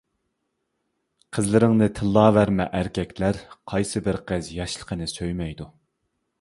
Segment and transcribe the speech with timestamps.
[1.37, 3.41] قىزلىرىڭنى تىللاۋەرمە ئەركەكلەر،
[3.73, 5.73] قايسى بىر قىز ياشلىقىنى سۆيمەيدۇ؟!